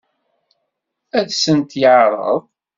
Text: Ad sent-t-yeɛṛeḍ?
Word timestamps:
Ad 1.19 1.27
sent-t-yeɛṛeḍ? 1.33 2.37